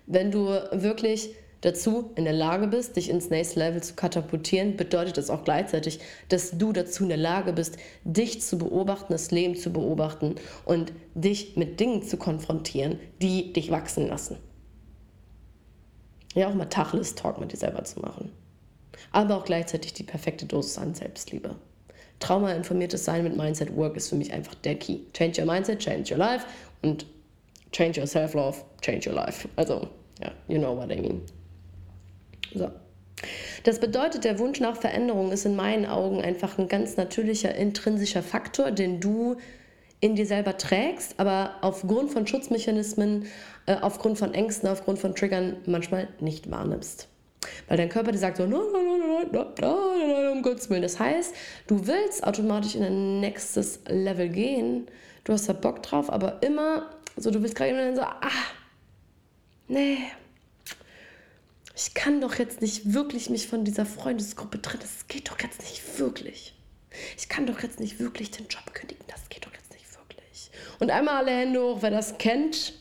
[0.05, 1.29] Wenn du wirklich
[1.61, 5.99] dazu in der Lage bist, dich ins nächste Level zu katapultieren, bedeutet das auch gleichzeitig,
[6.27, 10.91] dass du dazu in der Lage bist, dich zu beobachten, das Leben zu beobachten und
[11.15, 14.37] dich mit Dingen zu konfrontieren, die dich wachsen lassen.
[16.35, 18.31] Ja, auch mal Tacheles-Talk mit dir selber zu machen.
[19.11, 21.55] Aber auch gleichzeitig die perfekte Dosis an Selbstliebe.
[22.19, 24.99] Trauma-informiertes Sein mit Mindset Work ist für mich einfach der Key.
[25.13, 26.45] Change your mindset, change your life
[26.81, 27.05] und
[27.71, 29.47] change your self-love, change your life.
[29.55, 29.87] Also,
[30.21, 31.21] ja, you know what I mean.
[32.53, 32.69] So.
[33.63, 38.21] Das bedeutet, der Wunsch nach Veränderung ist in meinen Augen einfach ein ganz natürlicher, intrinsischer
[38.23, 39.37] Faktor, den du
[39.99, 43.27] in dir selber trägst, aber aufgrund von Schutzmechanismen,
[43.67, 47.07] äh, aufgrund von Ängsten, aufgrund von Triggern manchmal nicht wahrnimmst.
[47.67, 50.81] Weil dein Körper dir sagt so, no, no, no, no, no, um Gottes Willen.
[50.81, 51.33] Das heißt,
[51.67, 54.87] du willst automatisch in ein nächstes Level gehen,
[55.23, 58.29] du hast da Bock drauf, aber immer so, du willst gerade immer so, ah,
[59.67, 59.97] nee,
[61.75, 64.81] ich kann doch jetzt nicht wirklich mich von dieser Freundesgruppe trennen.
[64.81, 66.53] Das geht doch jetzt nicht wirklich.
[67.17, 69.03] Ich kann doch jetzt nicht wirklich den Job kündigen.
[69.07, 70.51] Das geht doch jetzt nicht wirklich.
[70.79, 72.73] Und einmal alle Hände hoch, wer das kennt.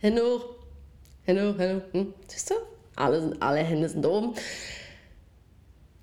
[0.00, 0.51] Hände hoch.
[1.24, 1.92] Hände hoch.
[1.92, 2.54] Hm, siehst du?
[2.96, 4.34] Alle, alle Hände sind oben.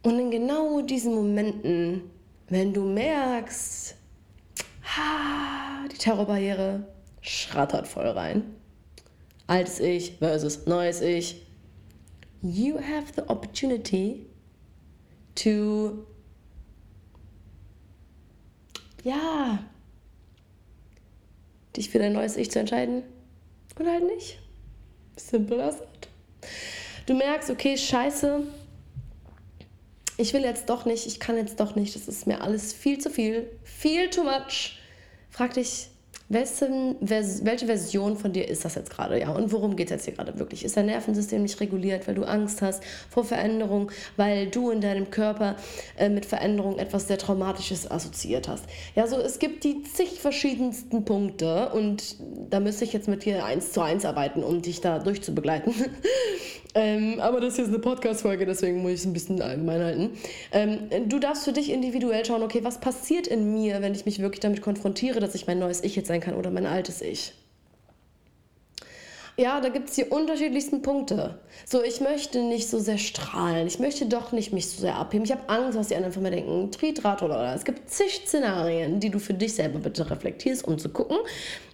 [0.03, 2.10] Und in genau diesen Momenten,
[2.47, 3.95] wenn du merkst,
[4.84, 6.88] ha, die Terrorbarriere
[7.21, 8.43] schrattert voll rein
[9.49, 11.45] altes Ich versus neues Ich.
[12.41, 14.27] You have the opportunity
[15.36, 16.05] to,
[19.03, 19.60] ja,
[21.75, 23.03] dich für dein neues Ich zu entscheiden
[23.77, 24.39] oder halt nicht.
[25.19, 26.08] Simple as that.
[27.05, 28.43] Du merkst, okay, scheiße,
[30.17, 32.99] ich will jetzt doch nicht, ich kann jetzt doch nicht, das ist mir alles viel
[32.99, 34.79] zu viel, viel too much.
[35.29, 35.88] Frag dich,
[36.30, 39.20] wessen, welche Version von dir ist das jetzt gerade?
[39.20, 40.63] Ja, und worum geht es jetzt hier gerade wirklich?
[40.63, 45.10] Ist dein Nervensystem nicht reguliert, weil du Angst hast vor Veränderung, weil du in deinem
[45.10, 45.56] Körper
[45.98, 48.65] äh, mit Veränderung etwas sehr Traumatisches assoziiert hast?
[48.96, 52.15] Ja, so es gibt die zig verschiedensten Punkte und
[52.50, 55.74] da müsste ich jetzt mit dir eins zu eins arbeiten, um dich da durchzubegleiten.
[56.75, 60.10] ähm, aber das hier ist eine Podcast-Folge, deswegen muss ich es ein bisschen allgemein halten.
[60.51, 64.19] Ähm, du darfst für dich individuell schauen, okay, was passiert in mir, wenn ich mich
[64.19, 67.01] wirklich damit konfrontiere, dass ich mein neues Ich jetzt ein sein kann oder mein altes
[67.01, 67.34] Ich.
[69.38, 71.39] Ja, da gibt es die unterschiedlichsten Punkte.
[71.65, 73.67] So, ich möchte nicht so sehr strahlen.
[73.67, 75.23] Ich möchte doch nicht mich so sehr abheben.
[75.23, 76.71] Ich habe Angst, was die anderen von mir denken.
[76.71, 77.55] Tritrat oder, oder.
[77.55, 81.17] Es gibt zig Szenarien, die du für dich selber bitte reflektierst, um zu gucken,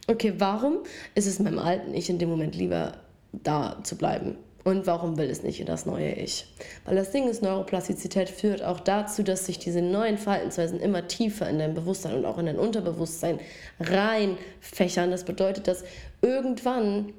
[0.06, 0.78] okay, warum
[1.16, 2.98] ist es meinem alten Ich in dem Moment lieber
[3.32, 4.38] da zu bleiben?
[4.66, 6.48] Und warum will es nicht in das neue Ich?
[6.86, 11.48] Weil das Ding ist, Neuroplastizität führt auch dazu, dass sich diese neuen Verhaltensweisen immer tiefer
[11.48, 13.40] in dein Bewusstsein und auch in dein Unterbewusstsein
[13.80, 15.12] reinfächern.
[15.12, 15.84] Das bedeutet, dass
[16.24, 17.14] irgendwann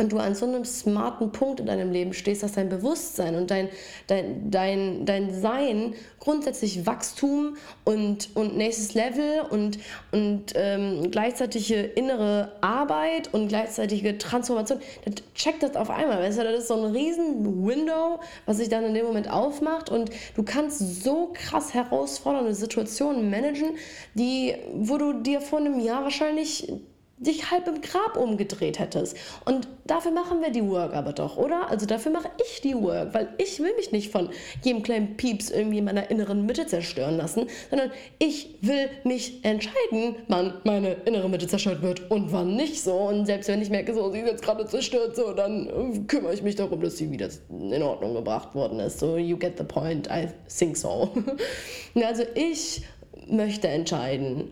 [0.00, 3.50] und du an so einem smarten Punkt in deinem Leben stehst, dass dein Bewusstsein und
[3.50, 3.68] dein,
[4.06, 9.78] dein, dein, dein Sein grundsätzlich Wachstum und, und nächstes Level und,
[10.12, 16.18] und ähm, gleichzeitige innere Arbeit und gleichzeitige Transformation, dann checkt das auf einmal.
[16.18, 19.90] Weißt du, das ist so ein riesen Window, was sich dann in dem Moment aufmacht
[19.90, 23.76] und du kannst so krass herausfordernde Situationen managen,
[24.14, 26.72] die, wo du dir vor einem Jahr wahrscheinlich
[27.20, 29.16] dich halb im Grab umgedreht hättest.
[29.44, 31.68] Und dafür machen wir die Work aber doch, oder?
[31.68, 34.30] Also dafür mache ich die Work, weil ich will mich nicht von
[34.62, 40.16] jedem kleinen Pieps irgendwie in meiner inneren Mitte zerstören lassen, sondern ich will mich entscheiden,
[40.28, 42.94] wann meine innere Mitte zerstört wird und wann nicht so.
[42.94, 46.32] Und selbst wenn ich merke, so, sie ist jetzt gerade zerstört, so, dann äh, kümmere
[46.32, 48.98] ich mich darum, dass sie wieder in Ordnung gebracht worden ist.
[48.98, 51.10] So, you get the point, I think so.
[52.02, 52.82] also ich
[53.28, 54.50] möchte entscheiden,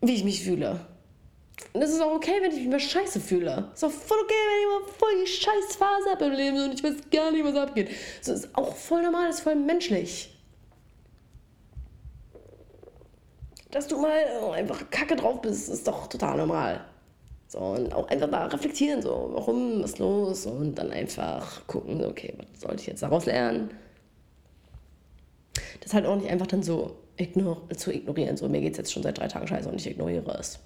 [0.00, 0.80] wie ich mich fühle.
[1.72, 3.68] Und es ist auch okay, wenn ich mich mal scheiße fühle.
[3.74, 6.74] Es ist auch voll okay, wenn ich mal voll die Scheißphase habe im Leben und
[6.74, 7.90] ich weiß gar nicht, was abgeht.
[8.20, 10.34] Es ist auch voll normal, ist voll menschlich.
[13.70, 16.84] Dass du mal einfach kacke drauf bist, ist doch total normal.
[17.46, 20.46] So, und auch einfach da reflektieren, so, warum, was los?
[20.46, 23.70] Und dann einfach gucken, okay, was sollte ich jetzt daraus lernen?
[25.80, 28.36] Das ist halt auch nicht einfach dann so ignor zu ignorieren.
[28.36, 30.58] So, mir geht es jetzt schon seit drei Tagen scheiße und ich ignoriere es.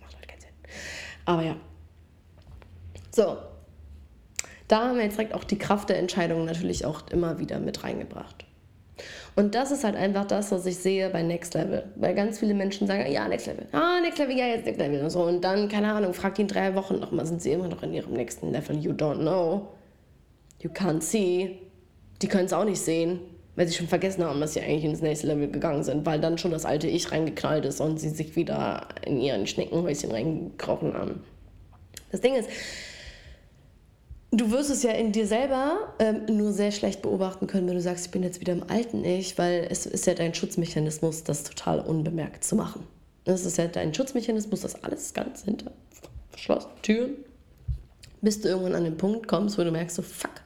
[0.00, 0.50] Macht halt keinen Sinn.
[1.24, 1.56] Aber ja.
[3.10, 3.36] So.
[4.68, 7.84] Da haben wir jetzt direkt auch die Kraft der Entscheidung natürlich auch immer wieder mit
[7.84, 8.46] reingebracht.
[9.34, 11.84] Und das ist halt einfach das, was ich sehe bei Next Level.
[11.96, 15.02] Weil ganz viele Menschen sagen, ja, Next Level, ah, Next Level, ja, jetzt Next Level
[15.02, 15.22] und so.
[15.22, 18.12] Und dann, keine Ahnung, fragt in drei Wochen nochmal, sind sie immer noch in ihrem
[18.12, 18.76] nächsten Level?
[18.78, 19.68] You don't know.
[20.60, 21.58] You can't see.
[22.20, 23.20] Die können es auch nicht sehen.
[23.54, 26.38] Weil sie schon vergessen haben, dass sie eigentlich ins nächste Level gegangen sind, weil dann
[26.38, 31.22] schon das alte Ich reingeknallt ist und sie sich wieder in ihren Schneckenhäuschen reingekrochen haben.
[32.10, 32.48] Das Ding ist,
[34.30, 37.82] du wirst es ja in dir selber ähm, nur sehr schlecht beobachten können, wenn du
[37.82, 41.44] sagst, ich bin jetzt wieder im alten Ich, weil es ist ja dein Schutzmechanismus, das
[41.44, 42.86] total unbemerkt zu machen.
[43.24, 45.72] Das ist ja dein Schutzmechanismus, das alles ganz hinter
[46.30, 47.10] verschlossenen Türen,
[48.20, 50.41] bis du irgendwann an den Punkt kommst, wo du merkst, so fuck.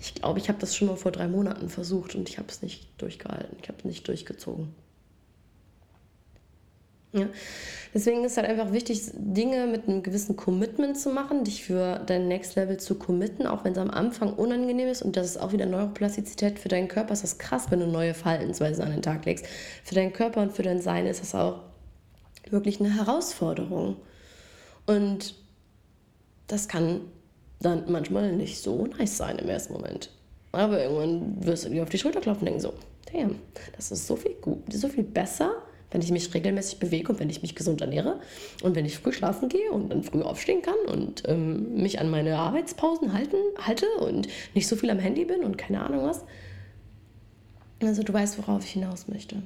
[0.00, 2.62] Ich glaube, ich habe das schon mal vor drei Monaten versucht und ich habe es
[2.62, 3.56] nicht durchgehalten.
[3.62, 4.74] Ich habe es nicht durchgezogen.
[7.12, 7.26] Ja.
[7.92, 12.28] Deswegen ist halt einfach wichtig, Dinge mit einem gewissen Commitment zu machen, dich für dein
[12.28, 15.02] Next Level zu committen, auch wenn es am Anfang unangenehm ist.
[15.02, 17.12] Und das ist auch wieder Neuroplastizität für deinen Körper.
[17.12, 19.46] Ist das krass, wenn du neue Verhaltensweisen an den Tag legst.
[19.84, 21.60] Für deinen Körper und für dein Sein ist das auch
[22.48, 23.96] wirklich eine Herausforderung.
[24.86, 25.34] Und
[26.46, 27.00] das kann
[27.60, 30.10] dann manchmal nicht so nice sein im ersten Moment.
[30.52, 32.74] Aber irgendwann wirst du dir auf die Schulter klopfen und denken so,
[33.12, 33.38] damn,
[33.76, 37.30] das ist so viel gut, so viel besser wenn ich mich regelmäßig bewege und wenn
[37.30, 38.20] ich mich gesund ernähre
[38.62, 42.10] und wenn ich früh schlafen gehe und dann früh aufstehen kann und ähm, mich an
[42.10, 46.24] meine Arbeitspausen halten, halte und nicht so viel am Handy bin und keine Ahnung was.
[47.82, 49.42] Also du weißt, worauf ich hinaus möchte.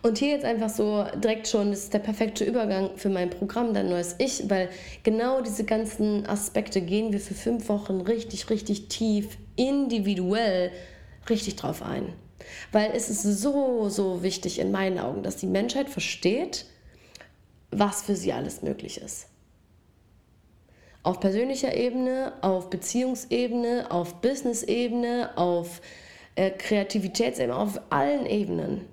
[0.00, 3.74] Und hier jetzt einfach so direkt schon, das ist der perfekte Übergang für mein Programm,
[3.74, 4.68] dein neues Ich, weil
[5.02, 10.70] genau diese ganzen Aspekte gehen wir für fünf Wochen richtig, richtig tief, individuell
[11.28, 12.12] richtig drauf ein.
[12.70, 16.66] Weil es ist so, so wichtig in meinen Augen, dass die Menschheit versteht,
[17.70, 19.26] was für sie alles möglich ist.
[21.02, 25.80] Auf persönlicher Ebene, auf Beziehungsebene, auf Business-Ebene, auf
[26.36, 28.86] äh, Kreativitätsebene, auf allen Ebenen.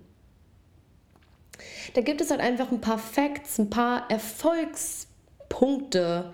[1.93, 6.33] Da gibt es halt einfach ein paar Facts, ein paar Erfolgspunkte,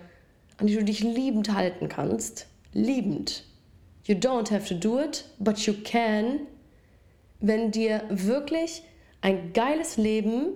[0.56, 2.46] an die du dich liebend halten kannst.
[2.72, 3.44] Liebend.
[4.04, 6.48] You don't have to do it, but you can
[7.42, 8.82] wenn dir wirklich
[9.20, 10.52] ein geiles Leben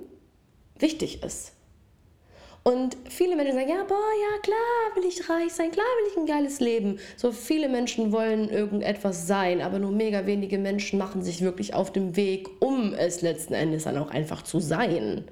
[0.78, 1.52] wichtig ist.
[2.66, 6.18] Und viele Menschen sagen, ja, boah, ja, klar will ich reich sein, klar will ich
[6.18, 6.98] ein geiles Leben.
[7.16, 11.92] So viele Menschen wollen irgendetwas sein, aber nur mega wenige Menschen machen sich wirklich auf
[11.92, 15.26] dem Weg, um es letzten Endes dann auch einfach zu sein.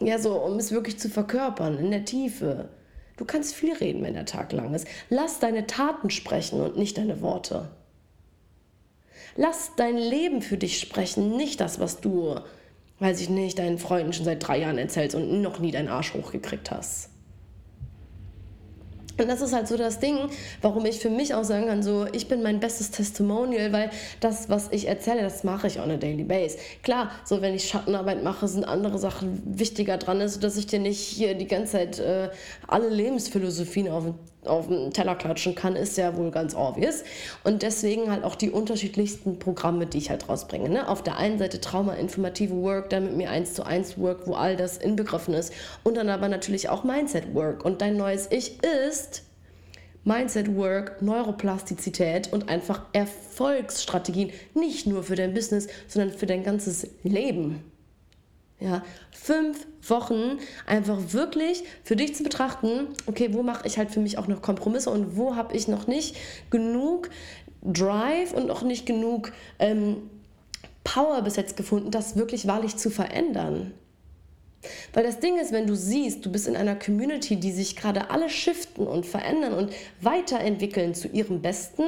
[0.00, 2.68] Ja, so, um es wirklich zu verkörpern, in der Tiefe.
[3.16, 4.86] Du kannst viel reden, wenn der Tag lang ist.
[5.10, 7.68] Lass deine Taten sprechen und nicht deine Worte.
[9.34, 12.36] Lass dein Leben für dich sprechen, nicht das, was du,
[13.00, 16.14] weiß ich nicht, deinen Freunden schon seit drei Jahren erzählst und noch nie deinen Arsch
[16.14, 17.10] hochgekriegt hast.
[19.16, 20.18] Und das ist halt so das Ding,
[20.60, 24.48] warum ich für mich auch sagen kann, so, ich bin mein bestes Testimonial, weil das,
[24.48, 26.58] was ich erzähle, das mache ich on a daily base.
[26.82, 30.80] Klar, so wenn ich Schattenarbeit mache, sind andere Sachen wichtiger dran, also dass ich dir
[30.80, 32.30] nicht hier die ganze Zeit äh,
[32.66, 34.14] alle Lebensphilosophien auf den
[34.46, 37.04] auf den Teller klatschen kann, ist ja wohl ganz obvious.
[37.44, 40.68] Und deswegen halt auch die unterschiedlichsten Programme, die ich halt rausbringe.
[40.68, 40.88] Ne?
[40.88, 44.56] Auf der einen Seite Trauma-informative Work, dann mit mir 1 zu 1 Work, wo all
[44.56, 45.52] das inbegriffen ist.
[45.82, 47.64] Und dann aber natürlich auch Mindset Work.
[47.64, 49.22] Und dein neues Ich ist
[50.04, 54.30] Mindset Work, Neuroplastizität und einfach Erfolgsstrategien.
[54.54, 57.73] Nicht nur für dein Business, sondern für dein ganzes Leben.
[58.60, 64.00] Ja, fünf Wochen einfach wirklich für dich zu betrachten, okay, wo mache ich halt für
[64.00, 66.16] mich auch noch Kompromisse und wo habe ich noch nicht
[66.50, 67.10] genug
[67.62, 70.08] Drive und noch nicht genug ähm,
[70.84, 73.74] Power bis jetzt gefunden, das wirklich wahrlich zu verändern.
[74.92, 78.10] Weil das Ding ist, wenn du siehst, du bist in einer Community, die sich gerade
[78.10, 81.84] alle shiften und verändern und weiterentwickeln zu ihrem Besten,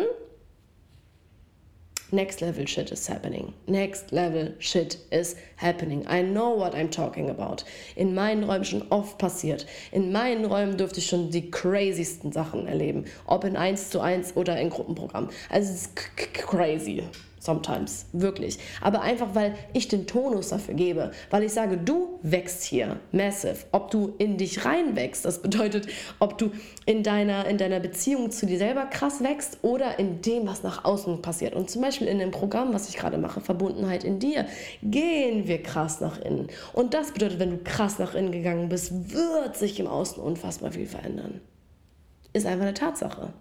[2.12, 3.52] Next level shit is happening.
[3.66, 6.06] Next level shit is happening.
[6.06, 7.64] I know what I'm talking about.
[7.96, 9.66] In meinen Räumen schon oft passiert.
[9.90, 13.06] In meinen Räumen durfte ich schon die crazysten Sachen erleben.
[13.26, 15.30] Ob in 1 zu 1 oder in Gruppenprogramm.
[15.50, 15.96] Also es ist
[16.34, 17.02] crazy.
[17.46, 18.58] Sometimes, wirklich.
[18.80, 21.12] Aber einfach, weil ich den Tonus dafür gebe.
[21.30, 23.58] Weil ich sage, du wächst hier massive.
[23.70, 25.86] Ob du in dich reinwächst, das bedeutet,
[26.18, 26.50] ob du
[26.86, 30.84] in deiner, in deiner Beziehung zu dir selber krass wächst oder in dem, was nach
[30.84, 31.54] außen passiert.
[31.54, 34.46] Und zum Beispiel in dem Programm, was ich gerade mache, Verbundenheit in dir,
[34.82, 36.48] gehen wir krass nach innen.
[36.72, 40.72] Und das bedeutet, wenn du krass nach innen gegangen bist, wird sich im Außen unfassbar
[40.72, 41.40] viel verändern.
[42.32, 43.32] Ist einfach eine Tatsache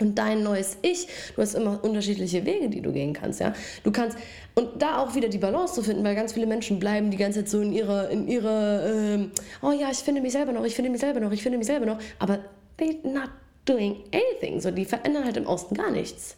[0.00, 1.06] und dein neues Ich.
[1.36, 3.54] Du hast immer unterschiedliche Wege, die du gehen kannst, ja.
[3.84, 4.18] Du kannst
[4.54, 7.40] und da auch wieder die Balance zu finden, weil ganz viele Menschen bleiben die ganze
[7.40, 9.30] Zeit so in ihre in ihre ähm,
[9.62, 11.66] oh ja, ich finde mich selber noch, ich finde mich selber noch, ich finde mich
[11.66, 12.40] selber noch, aber
[12.78, 13.30] they not
[13.66, 16.36] doing anything, so die verändern halt im Außen gar nichts.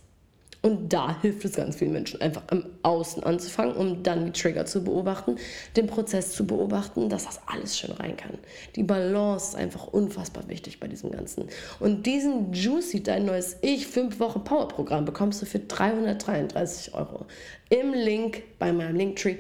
[0.62, 4.64] Und da hilft es ganz vielen Menschen, einfach im Außen anzufangen, um dann die Trigger
[4.64, 5.36] zu beobachten,
[5.76, 8.38] den Prozess zu beobachten, dass das alles schön rein kann.
[8.76, 11.46] Die Balance ist einfach unfassbar wichtig bei diesem Ganzen.
[11.80, 17.26] Und diesen Juicy, dein neues Ich, 5 Wochen Power-Programm, bekommst du für 333 Euro.
[17.68, 19.38] Im Link bei meinem Linktree.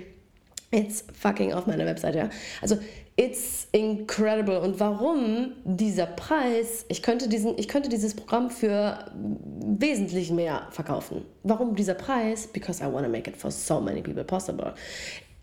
[0.72, 2.30] It's fucking auf meiner Webseite, ja.
[2.62, 2.78] Also
[3.16, 4.58] It's incredible.
[4.60, 6.86] Und warum dieser Preis?
[6.88, 9.12] Ich könnte, diesen, ich könnte dieses Programm für
[9.60, 11.26] wesentlich mehr verkaufen.
[11.42, 12.46] Warum dieser Preis?
[12.46, 14.74] Because I want to make it for so many people possible.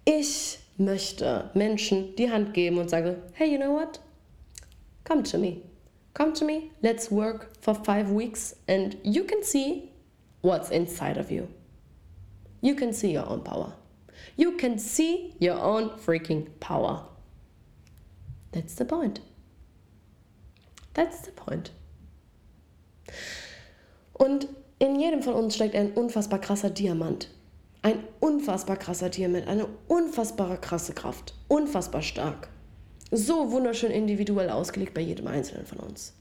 [0.06, 4.00] Ich möchte Menschen die Hand geben und sage, hey, you know what?
[5.04, 5.62] Come to me.
[6.16, 6.72] Come to me.
[6.82, 9.92] Let's work for five weeks and you can see
[10.42, 11.48] what's inside of you.
[12.62, 13.74] You can see your own power.
[14.38, 17.04] You can see your own freaking power.
[18.52, 19.22] That's the point.
[20.94, 21.72] That's the point.
[24.14, 24.48] Und
[24.80, 27.30] in jedem von uns steckt ein unfassbar krasser Diamant.
[27.82, 31.34] Ein unfassbar krasser Diamant, eine unfassbare krasse Kraft.
[31.48, 32.50] Unfassbar stark.
[33.12, 36.14] So wunderschön individuell ausgelegt bei jedem Einzelnen von uns.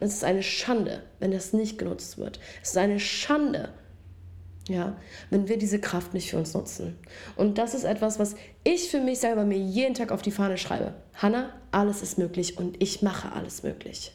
[0.00, 2.40] Und es ist eine Schande, wenn das nicht genutzt wird.
[2.62, 3.70] Es ist eine Schande,
[4.72, 4.96] ja,
[5.30, 6.98] wenn wir diese Kraft nicht für uns nutzen.
[7.36, 10.58] Und das ist etwas, was ich für mich selber mir jeden Tag auf die Fahne
[10.58, 10.94] schreibe.
[11.14, 14.12] Hanna, alles ist möglich und ich mache alles möglich.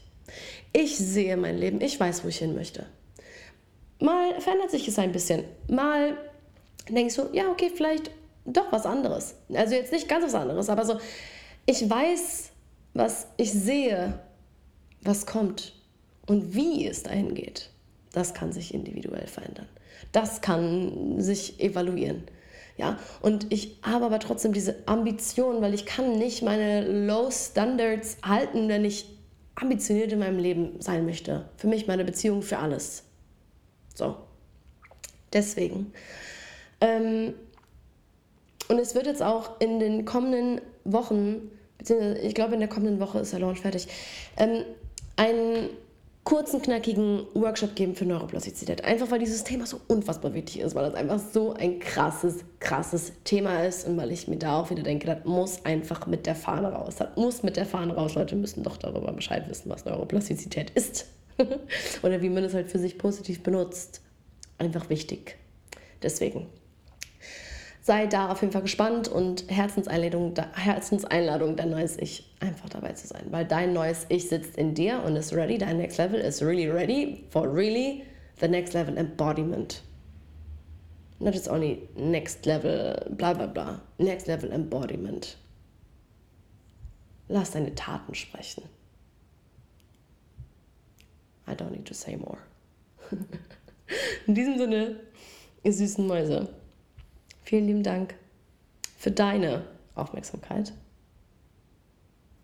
[0.73, 2.85] Ich sehe mein Leben, ich weiß, wo ich hin möchte.
[3.99, 5.43] Mal verändert sich es ein bisschen.
[5.67, 6.17] Mal
[6.89, 8.11] denkst du, ja, okay, vielleicht
[8.45, 9.35] doch was anderes.
[9.53, 10.99] Also jetzt nicht ganz was anderes, aber so,
[11.65, 12.49] ich weiß,
[12.93, 14.19] was ich sehe,
[15.01, 15.73] was kommt
[16.25, 17.69] und wie es dahin geht.
[18.13, 19.67] Das kann sich individuell verändern.
[20.11, 22.23] Das kann sich evaluieren.
[22.77, 28.17] Ja, und ich habe aber trotzdem diese Ambition, weil ich kann nicht meine Low Standards
[28.23, 29.17] halten, wenn ich
[29.55, 31.49] ambitioniert in meinem Leben sein möchte.
[31.57, 33.03] Für mich meine Beziehung für alles.
[33.95, 34.15] So.
[35.33, 35.91] Deswegen.
[36.79, 37.33] Ähm,
[38.67, 42.99] und es wird jetzt auch in den kommenden Wochen, beziehungsweise ich glaube in der kommenden
[42.99, 43.87] Woche ist der Launch fertig,
[44.37, 44.63] ähm,
[45.15, 45.69] ein
[46.27, 48.83] kurzen, knackigen Workshop geben für Neuroplastizität.
[48.83, 53.13] Einfach weil dieses Thema so unfassbar wichtig ist, weil das einfach so ein krasses, krasses
[53.23, 56.35] Thema ist und weil ich mir da auch wieder denke, das muss einfach mit der
[56.35, 56.97] Fahne raus.
[56.97, 58.15] Das muss mit der Fahne raus.
[58.15, 61.05] Leute müssen doch darüber Bescheid wissen, was Neuroplastizität ist.
[62.03, 64.01] Oder wie man es halt für sich positiv benutzt.
[64.57, 65.37] Einfach wichtig.
[66.03, 66.47] Deswegen
[67.87, 73.07] sei da auf jeden Fall gespannt und Herzenseinladung, Herzenseinladung, dein neues Ich einfach dabei zu
[73.07, 73.27] sein.
[73.31, 75.57] Weil dein neues Ich sitzt in dir und ist ready.
[75.57, 78.03] Dein Next Level is really ready for really
[78.41, 79.83] the next level embodiment.
[81.19, 83.81] Not just only next level, bla bla bla.
[83.97, 85.37] Next level embodiment.
[87.29, 88.63] Lass deine Taten sprechen.
[91.47, 92.39] I don't need to say more.
[94.27, 94.99] in diesem Sinne,
[95.63, 96.49] ihr süßen Mäuse.
[97.47, 98.13] Vielen lieben Dank
[98.97, 99.63] für deine
[99.95, 100.73] Aufmerksamkeit.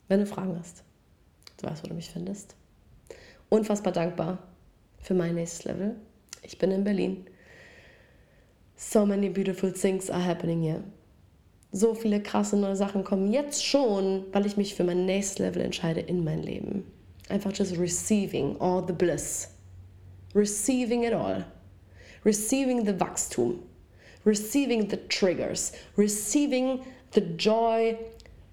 [0.07, 0.85] Wenn du Fragen hast,
[1.57, 2.55] du weißt, wo du mich findest.
[3.49, 4.37] Unfassbar dankbar
[5.01, 5.97] für mein nächstes Level.
[6.41, 7.25] Ich bin in Berlin.
[8.77, 10.85] So many beautiful things are happening here.
[11.73, 15.63] So viele krasse neue Sachen kommen jetzt schon, weil ich mich für mein nächstes Level
[15.63, 16.89] entscheide in mein Leben.
[17.27, 19.49] Einfach just receiving all the bliss.
[20.33, 21.45] Receiving it all.
[22.23, 23.59] Receiving the Wachstum
[24.24, 27.97] receiving the triggers, receiving the joy,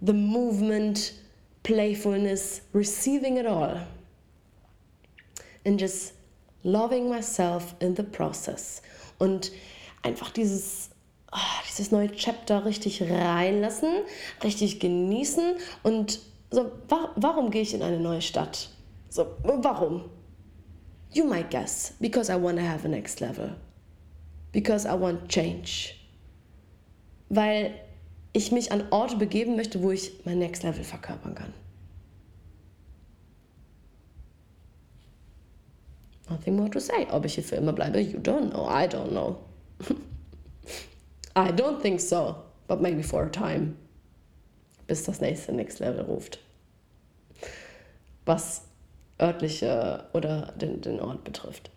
[0.02, 1.14] the movement,
[1.62, 3.80] playfulness, receiving it all.
[5.64, 6.14] And just
[6.64, 8.82] loving myself in the process.
[9.18, 9.50] Und
[10.02, 10.90] einfach dieses,
[11.32, 14.04] oh, dieses neue Chapter richtig reinlassen,
[14.42, 15.56] richtig genießen.
[15.82, 18.70] Und so, wa warum gehe ich in eine neue Stadt?
[19.10, 20.10] So, warum?
[21.12, 23.56] You might guess, because I want to have a next level
[24.52, 25.94] because I want change.
[27.28, 27.72] Weil
[28.32, 31.52] ich mich an Orte begeben möchte, wo ich mein Next Level verkörpern kann.
[36.28, 37.06] Nothing more to say.
[37.10, 38.68] Ob ich hier für immer bleibe, you don't know.
[38.68, 39.38] I don't know.
[41.36, 42.36] I don't think so.
[42.68, 43.76] But maybe for a time.
[44.86, 46.38] Bis das nächste Next Level ruft.
[48.26, 48.62] Was
[49.20, 51.70] örtliche oder den, den Ort betrifft.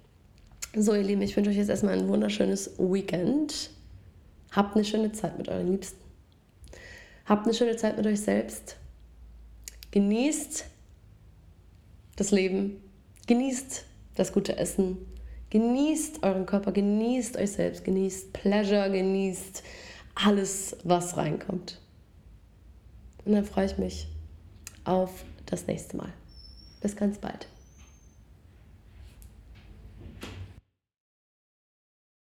[0.76, 3.70] So, ihr Lieben, ich wünsche euch jetzt erstmal ein wunderschönes Weekend.
[4.52, 6.02] Habt eine schöne Zeit mit euren Liebsten.
[7.28, 8.78] Habt eine schöne Zeit mit euch selbst.
[9.92, 10.66] Genießt
[12.16, 12.82] das Leben.
[13.28, 14.98] Genießt das gute Essen.
[15.52, 16.72] Genießt euren Körper.
[16.72, 17.86] Genießt euch selbst.
[17.86, 18.90] Genießt Pleasure.
[18.90, 19.62] Genießt
[20.16, 21.80] alles, was reinkommt.
[23.26, 24.08] Und dann freue ich mich
[24.86, 26.14] auf das nächste Mal.
[26.82, 27.48] Bis ganz bald.